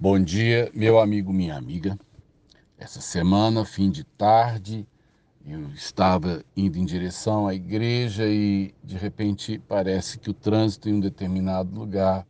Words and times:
Bom 0.00 0.20
dia, 0.20 0.70
meu 0.72 1.00
amigo, 1.00 1.32
minha 1.32 1.56
amiga. 1.56 1.98
Essa 2.78 3.00
semana, 3.00 3.64
fim 3.64 3.90
de 3.90 4.04
tarde, 4.04 4.86
eu 5.44 5.70
estava 5.70 6.44
indo 6.56 6.78
em 6.78 6.84
direção 6.84 7.48
à 7.48 7.54
igreja 7.54 8.24
e 8.28 8.72
de 8.80 8.96
repente 8.96 9.58
parece 9.58 10.20
que 10.20 10.30
o 10.30 10.32
trânsito 10.32 10.88
em 10.88 10.94
um 10.94 11.00
determinado 11.00 11.76
lugar 11.76 12.24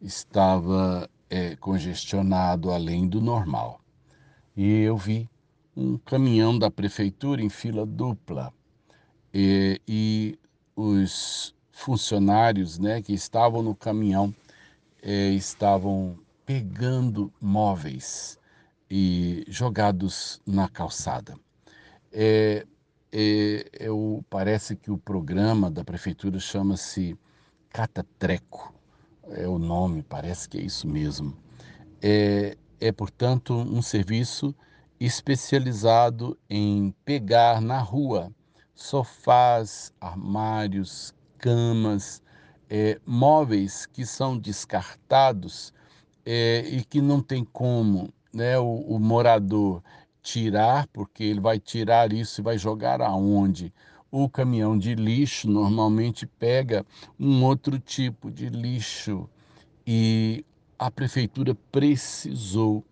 estava 0.00 1.10
é, 1.28 1.56
congestionado 1.56 2.70
além 2.70 3.08
do 3.08 3.20
normal. 3.20 3.80
E 4.56 4.70
eu 4.82 4.96
vi 4.96 5.28
um 5.76 5.98
caminhão 5.98 6.56
da 6.56 6.70
prefeitura 6.70 7.42
em 7.42 7.48
fila 7.48 7.84
dupla 7.84 8.54
e, 9.34 9.80
e 9.88 10.38
os 10.76 11.56
funcionários 11.72 12.78
né, 12.78 13.02
que 13.02 13.12
estavam 13.12 13.64
no 13.64 13.74
caminhão 13.74 14.32
é, 15.02 15.30
estavam 15.30 16.16
pegando 16.50 17.32
móveis 17.40 18.36
e 18.90 19.44
jogados 19.46 20.42
na 20.44 20.68
calçada. 20.68 21.38
É, 22.12 22.66
é, 23.12 23.84
é 23.84 23.88
o, 23.88 24.24
parece 24.28 24.74
que 24.74 24.90
o 24.90 24.98
programa 24.98 25.70
da 25.70 25.84
prefeitura 25.84 26.40
chama-se 26.40 27.16
Catatreco, 27.68 28.74
é 29.28 29.46
o 29.46 29.60
nome, 29.60 30.02
parece 30.02 30.48
que 30.48 30.58
é 30.58 30.62
isso 30.62 30.88
mesmo. 30.88 31.36
É, 32.02 32.56
é, 32.80 32.90
portanto, 32.90 33.54
um 33.54 33.80
serviço 33.80 34.52
especializado 34.98 36.36
em 36.50 36.92
pegar 37.04 37.60
na 37.60 37.78
rua 37.78 38.34
sofás, 38.74 39.92
armários, 40.00 41.14
camas, 41.38 42.20
é, 42.68 43.00
móveis 43.06 43.86
que 43.86 44.04
são 44.04 44.36
descartados 44.36 45.72
é, 46.24 46.60
e 46.68 46.84
que 46.84 47.00
não 47.00 47.20
tem 47.20 47.44
como 47.44 48.12
né, 48.32 48.58
o, 48.58 48.76
o 48.88 48.98
morador 48.98 49.82
tirar, 50.22 50.86
porque 50.88 51.24
ele 51.24 51.40
vai 51.40 51.58
tirar 51.58 52.12
isso 52.12 52.40
e 52.40 52.44
vai 52.44 52.58
jogar 52.58 53.00
aonde? 53.00 53.72
O 54.10 54.28
caminhão 54.28 54.76
de 54.76 54.94
lixo 54.94 55.48
normalmente 55.48 56.26
pega 56.26 56.84
um 57.18 57.44
outro 57.44 57.78
tipo 57.78 58.30
de 58.30 58.48
lixo 58.48 59.28
e 59.86 60.44
a 60.78 60.90
prefeitura 60.90 61.54
precisou 61.70 62.84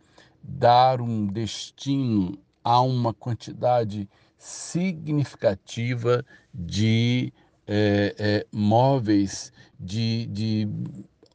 dar 0.42 1.00
um 1.00 1.26
destino 1.26 2.38
a 2.62 2.80
uma 2.80 3.12
quantidade 3.12 4.08
significativa 4.36 6.24
de 6.54 7.32
é, 7.66 8.14
é, 8.18 8.46
móveis, 8.52 9.52
de, 9.78 10.26
de 10.26 10.68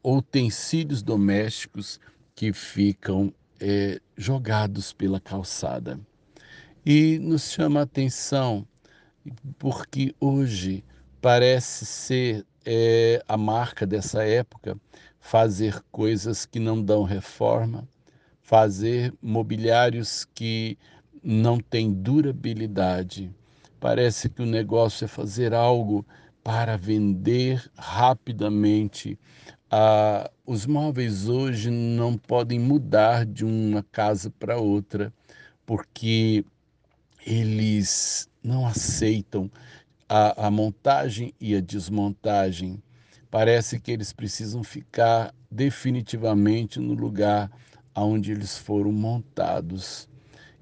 utensílios 0.03 1.01
domésticos 1.01 1.99
que 2.35 2.51
ficam 2.51 3.33
é, 3.59 3.99
jogados 4.17 4.91
pela 4.91 5.19
calçada. 5.19 5.99
E 6.85 7.17
nos 7.19 7.51
chama 7.51 7.79
a 7.79 7.83
atenção 7.83 8.67
porque 9.57 10.13
hoje 10.19 10.83
parece 11.21 11.85
ser 11.85 12.45
é, 12.65 13.23
a 13.27 13.37
marca 13.37 13.85
dessa 13.85 14.23
época 14.23 14.77
fazer 15.19 15.81
coisas 15.89 16.45
que 16.45 16.59
não 16.59 16.83
dão 16.83 17.03
reforma, 17.03 17.87
fazer 18.41 19.13
mobiliários 19.21 20.25
que 20.35 20.77
não 21.23 21.57
têm 21.57 21.93
durabilidade. 21.93 23.31
Parece 23.79 24.27
que 24.27 24.41
o 24.41 24.45
negócio 24.45 25.05
é 25.05 25.07
fazer 25.07 25.53
algo 25.53 26.05
para 26.43 26.75
vender 26.75 27.71
rapidamente 27.77 29.17
ah, 29.75 30.29
os 30.45 30.67
móveis 30.67 31.27
hoje 31.27 31.71
não 31.71 32.15
podem 32.15 32.59
mudar 32.59 33.25
de 33.25 33.43
uma 33.43 33.81
casa 33.81 34.29
para 34.29 34.59
outra, 34.59 35.11
porque 35.65 36.45
eles 37.25 38.29
não 38.43 38.67
aceitam 38.67 39.49
a, 40.07 40.45
a 40.45 40.51
montagem 40.51 41.33
e 41.41 41.55
a 41.55 41.59
desmontagem. 41.59 42.83
Parece 43.31 43.79
que 43.79 43.91
eles 43.91 44.13
precisam 44.13 44.63
ficar 44.63 45.33
definitivamente 45.49 46.79
no 46.79 46.93
lugar 46.93 47.49
onde 47.95 48.31
eles 48.31 48.55
foram 48.55 48.91
montados. 48.91 50.07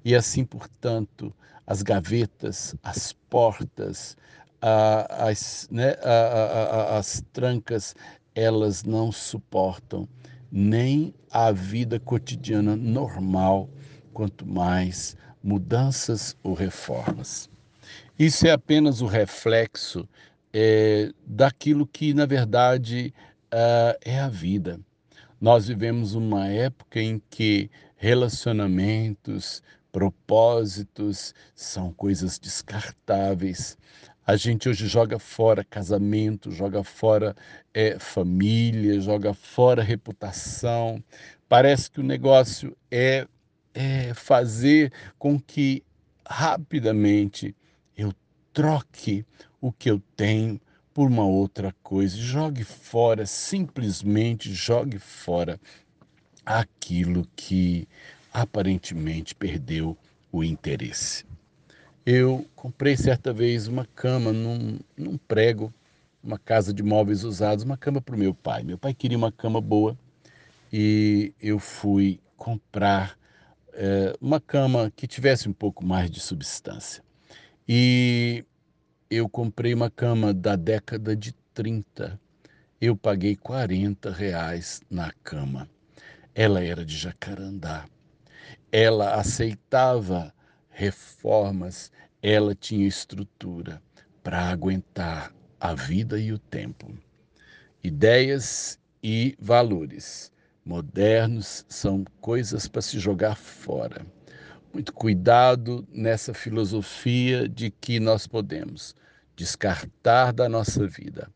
E 0.02 0.14
assim, 0.14 0.42
portanto, 0.42 1.34
as 1.66 1.82
gavetas, 1.82 2.74
as 2.82 3.12
portas, 3.28 4.16
as, 4.62 5.68
né, 5.70 5.96
as 6.96 7.22
trancas, 7.30 7.94
elas 8.34 8.84
não 8.84 9.12
suportam 9.12 10.08
nem 10.50 11.14
a 11.30 11.50
vida 11.50 11.98
cotidiana 11.98 12.76
normal, 12.76 13.70
quanto 14.12 14.46
mais 14.46 15.16
mudanças 15.42 16.36
ou 16.42 16.54
reformas. 16.54 17.48
Isso 18.18 18.46
é 18.46 18.50
apenas 18.50 19.00
o 19.00 19.06
reflexo 19.06 20.08
é, 20.52 21.10
daquilo 21.26 21.86
que, 21.86 22.12
na 22.12 22.26
verdade, 22.26 23.14
uh, 23.52 23.98
é 24.04 24.20
a 24.20 24.28
vida. 24.28 24.78
Nós 25.40 25.66
vivemos 25.66 26.14
uma 26.14 26.46
época 26.46 27.00
em 27.00 27.20
que 27.30 27.70
relacionamentos, 27.96 29.62
propósitos 29.90 31.34
são 31.54 31.92
coisas 31.92 32.38
descartáveis. 32.38 33.76
A 34.24 34.36
gente 34.36 34.68
hoje 34.68 34.86
joga 34.86 35.18
fora 35.18 35.64
casamento, 35.64 36.52
joga 36.52 36.84
fora 36.84 37.34
é, 37.74 37.98
família, 37.98 39.00
joga 39.00 39.34
fora 39.34 39.82
reputação. 39.82 41.02
Parece 41.48 41.90
que 41.90 41.98
o 41.98 42.04
negócio 42.04 42.76
é, 42.88 43.26
é 43.74 44.14
fazer 44.14 44.92
com 45.18 45.40
que 45.40 45.82
rapidamente 46.24 47.52
eu 47.96 48.14
troque 48.52 49.26
o 49.60 49.72
que 49.72 49.90
eu 49.90 50.00
tenho 50.14 50.60
por 50.94 51.08
uma 51.08 51.24
outra 51.24 51.74
coisa. 51.82 52.16
Jogue 52.16 52.62
fora, 52.62 53.26
simplesmente 53.26 54.54
jogue 54.54 55.00
fora 55.00 55.60
aquilo 56.46 57.26
que 57.34 57.88
aparentemente 58.32 59.34
perdeu 59.34 59.98
o 60.30 60.44
interesse. 60.44 61.31
Eu 62.04 62.44
comprei 62.56 62.96
certa 62.96 63.32
vez 63.32 63.68
uma 63.68 63.86
cama 63.86 64.32
num, 64.32 64.80
num 64.96 65.16
prego, 65.16 65.72
uma 66.22 66.36
casa 66.36 66.74
de 66.74 66.82
móveis 66.82 67.22
usados, 67.22 67.64
uma 67.64 67.76
cama 67.76 68.00
para 68.00 68.16
o 68.16 68.18
meu 68.18 68.34
pai. 68.34 68.64
Meu 68.64 68.76
pai 68.76 68.92
queria 68.92 69.16
uma 69.16 69.30
cama 69.30 69.60
boa 69.60 69.96
e 70.72 71.32
eu 71.40 71.60
fui 71.60 72.18
comprar 72.36 73.16
é, 73.72 74.16
uma 74.20 74.40
cama 74.40 74.92
que 74.96 75.06
tivesse 75.06 75.48
um 75.48 75.52
pouco 75.52 75.84
mais 75.86 76.10
de 76.10 76.18
substância. 76.18 77.04
E 77.68 78.44
eu 79.08 79.28
comprei 79.28 79.72
uma 79.72 79.88
cama 79.88 80.34
da 80.34 80.56
década 80.56 81.14
de 81.14 81.32
30. 81.54 82.18
Eu 82.80 82.96
paguei 82.96 83.36
40 83.36 84.10
reais 84.10 84.82
na 84.90 85.12
cama. 85.22 85.70
Ela 86.34 86.64
era 86.64 86.84
de 86.84 86.96
jacarandá. 86.96 87.84
Ela 88.72 89.14
aceitava 89.14 90.34
reformas, 90.72 91.92
ela 92.22 92.54
tinha 92.54 92.86
estrutura 92.86 93.80
para 94.22 94.48
aguentar 94.48 95.32
a 95.60 95.74
vida 95.74 96.18
e 96.18 96.32
o 96.32 96.38
tempo. 96.38 96.92
Ideias 97.84 98.78
e 99.02 99.36
valores 99.38 100.32
modernos 100.64 101.64
são 101.68 102.04
coisas 102.20 102.68
para 102.68 102.82
se 102.82 102.98
jogar 102.98 103.36
fora. 103.36 104.06
Muito 104.72 104.92
cuidado 104.92 105.86
nessa 105.92 106.32
filosofia 106.32 107.48
de 107.48 107.70
que 107.70 108.00
nós 108.00 108.26
podemos 108.26 108.94
descartar 109.36 110.32
da 110.32 110.48
nossa 110.48 110.86
vida 110.86 111.28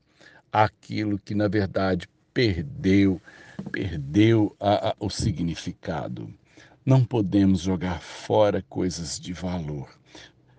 aquilo 0.52 1.18
que 1.18 1.34
na 1.34 1.48
verdade 1.48 2.08
perdeu, 2.32 3.20
perdeu 3.70 4.56
a, 4.58 4.90
a, 4.90 4.96
o 4.98 5.10
significado. 5.10 6.32
Não 6.86 7.04
podemos 7.04 7.62
jogar 7.62 8.00
fora 8.00 8.64
coisas 8.68 9.18
de 9.18 9.32
valor. 9.32 9.88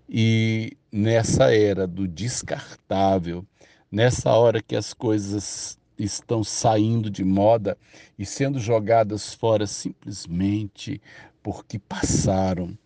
E 0.09 0.75
nessa 0.91 1.55
era 1.55 1.87
do 1.87 2.05
descartável, 2.05 3.45
nessa 3.89 4.33
hora 4.33 4.61
que 4.61 4.75
as 4.75 4.93
coisas 4.93 5.79
estão 5.97 6.43
saindo 6.43 7.09
de 7.09 7.23
moda 7.23 7.77
e 8.19 8.25
sendo 8.25 8.59
jogadas 8.59 9.33
fora 9.33 9.65
simplesmente 9.65 11.01
porque 11.41 11.79
passaram, 11.79 12.77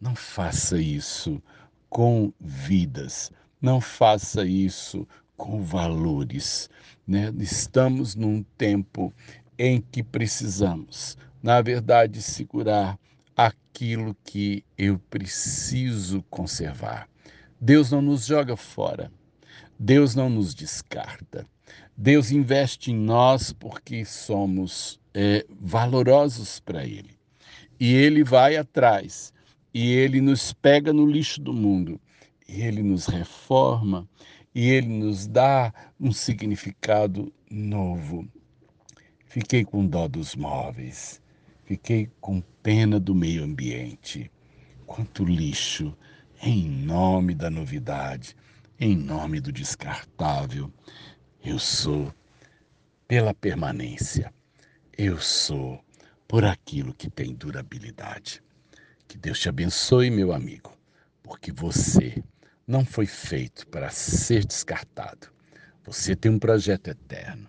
não 0.00 0.14
faça 0.14 0.80
isso 0.80 1.42
com 1.88 2.32
vidas, 2.38 3.32
não 3.60 3.80
faça 3.80 4.46
isso 4.46 5.04
com 5.36 5.60
valores. 5.64 6.70
Né? 7.04 7.34
Estamos 7.40 8.14
num 8.14 8.44
tempo 8.56 9.12
em 9.58 9.80
que 9.80 10.00
precisamos 10.00 11.18
na 11.44 11.60
verdade, 11.60 12.22
segurar 12.22 12.98
aquilo 13.36 14.16
que 14.24 14.64
eu 14.78 14.98
preciso 15.10 16.24
conservar. 16.30 17.06
Deus 17.60 17.90
não 17.90 18.00
nos 18.00 18.24
joga 18.24 18.56
fora. 18.56 19.12
Deus 19.78 20.14
não 20.14 20.30
nos 20.30 20.54
descarta. 20.54 21.46
Deus 21.94 22.30
investe 22.30 22.92
em 22.92 22.96
nós 22.96 23.52
porque 23.52 24.06
somos 24.06 24.98
é, 25.12 25.44
valorosos 25.60 26.60
para 26.60 26.82
Ele. 26.82 27.10
E 27.78 27.92
Ele 27.92 28.24
vai 28.24 28.56
atrás, 28.56 29.30
e 29.74 29.92
Ele 29.92 30.22
nos 30.22 30.54
pega 30.54 30.94
no 30.94 31.04
lixo 31.04 31.42
do 31.42 31.52
mundo, 31.52 32.00
e 32.48 32.62
Ele 32.62 32.82
nos 32.82 33.04
reforma, 33.04 34.08
e 34.54 34.70
Ele 34.70 34.88
nos 34.88 35.26
dá 35.26 35.74
um 36.00 36.10
significado 36.10 37.30
novo. 37.50 38.26
Fiquei 39.26 39.62
com 39.62 39.86
dó 39.86 40.08
dos 40.08 40.34
móveis, 40.34 41.20
fiquei 41.64 42.10
com 42.20 42.40
pena 42.62 43.00
do 43.00 43.14
meio 43.14 43.42
ambiente. 43.42 44.30
Quanto 44.86 45.24
lixo, 45.24 45.96
em 46.42 46.68
nome 46.68 47.34
da 47.34 47.50
novidade, 47.50 48.36
em 48.78 48.96
nome 48.96 49.40
do 49.40 49.50
descartável. 49.50 50.72
Eu 51.42 51.58
sou 51.58 52.12
pela 53.08 53.34
permanência. 53.34 54.32
Eu 54.96 55.18
sou 55.18 55.82
por 56.28 56.44
aquilo 56.44 56.94
que 56.94 57.10
tem 57.10 57.34
durabilidade. 57.34 58.42
Que 59.08 59.16
Deus 59.18 59.40
te 59.40 59.48
abençoe, 59.48 60.10
meu 60.10 60.32
amigo, 60.32 60.72
porque 61.22 61.52
você 61.52 62.22
não 62.66 62.84
foi 62.84 63.06
feito 63.06 63.66
para 63.68 63.90
ser 63.90 64.44
descartado. 64.44 65.28
Você 65.84 66.16
tem 66.16 66.30
um 66.30 66.38
projeto 66.38 66.88
eterno 66.88 67.48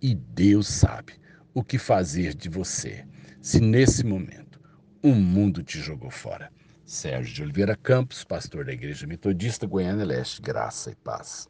e 0.00 0.14
Deus 0.14 0.66
sabe 0.66 1.14
o 1.58 1.64
que 1.64 1.76
fazer 1.76 2.36
de 2.36 2.48
você 2.48 3.04
se 3.42 3.60
nesse 3.60 4.06
momento 4.06 4.60
o 5.02 5.12
mundo 5.12 5.60
te 5.60 5.80
jogou 5.80 6.08
fora. 6.08 6.52
Sérgio 6.84 7.34
de 7.34 7.42
Oliveira 7.42 7.76
Campos, 7.76 8.22
pastor 8.22 8.64
da 8.64 8.72
Igreja 8.72 9.08
Metodista 9.08 9.66
Goiânia 9.66 10.04
Leste, 10.04 10.40
graça 10.40 10.92
e 10.92 10.94
paz. 10.94 11.46